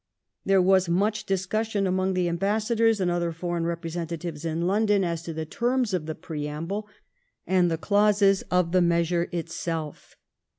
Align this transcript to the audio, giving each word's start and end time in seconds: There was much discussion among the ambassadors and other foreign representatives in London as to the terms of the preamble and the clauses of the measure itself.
There 0.45 0.63
was 0.63 0.89
much 0.89 1.27
discussion 1.27 1.85
among 1.85 2.15
the 2.15 2.27
ambassadors 2.27 2.99
and 2.99 3.11
other 3.11 3.31
foreign 3.31 3.65
representatives 3.67 4.43
in 4.43 4.65
London 4.65 5.03
as 5.03 5.21
to 5.21 5.31
the 5.31 5.45
terms 5.45 5.93
of 5.93 6.07
the 6.07 6.15
preamble 6.15 6.87
and 7.45 7.69
the 7.69 7.77
clauses 7.77 8.41
of 8.49 8.71
the 8.71 8.81
measure 8.81 9.29
itself. 9.31 10.15